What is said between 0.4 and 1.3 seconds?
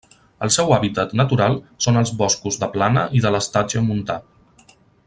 El seu hàbitat